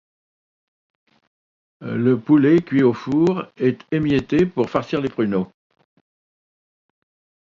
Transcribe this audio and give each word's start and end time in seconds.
Le 1.81 2.19
poulet, 2.19 2.63
cuit 2.63 2.81
au 2.81 2.91
four, 2.91 3.45
est 3.57 3.85
émietté 3.91 4.47
pour 4.47 4.67
farcir 4.67 4.99
les 4.99 5.09
pruneaux. 5.09 5.51